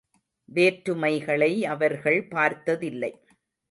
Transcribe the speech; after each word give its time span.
வேற்றுமைகளை 0.49 1.63
அவர்கள் 1.65 2.27
பார்த்ததில்லை. 2.27 3.11